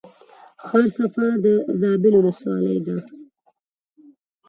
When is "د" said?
1.43-1.45